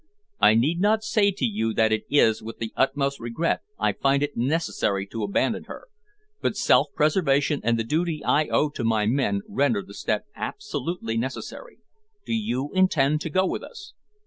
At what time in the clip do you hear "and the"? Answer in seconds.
7.63-7.83